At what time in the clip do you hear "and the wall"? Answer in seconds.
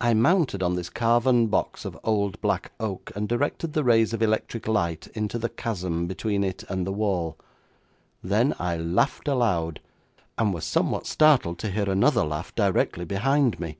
6.68-7.36